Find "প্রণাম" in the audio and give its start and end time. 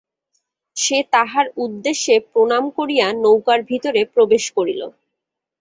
2.31-2.63